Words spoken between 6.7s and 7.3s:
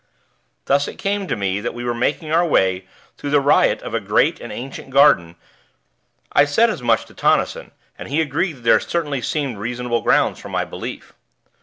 as much to